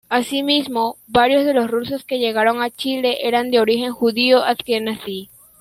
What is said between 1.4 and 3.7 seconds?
de los rusos que llegaron a Chile eran de